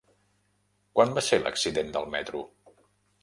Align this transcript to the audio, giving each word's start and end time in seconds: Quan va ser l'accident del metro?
Quan 0.99 1.13
va 1.17 1.23
ser 1.27 1.39
l'accident 1.43 1.93
del 1.97 2.09
metro? 2.17 2.41